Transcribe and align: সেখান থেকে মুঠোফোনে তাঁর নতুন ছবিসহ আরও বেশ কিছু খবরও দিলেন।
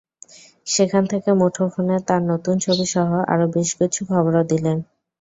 সেখান 0.67 1.03
থেকে 1.11 1.29
মুঠোফোনে 1.39 1.97
তাঁর 2.07 2.21
নতুন 2.31 2.55
ছবিসহ 2.65 3.09
আরও 3.31 3.45
বেশ 3.55 3.69
কিছু 3.79 4.01
খবরও 4.09 4.43
দিলেন। 4.51 4.77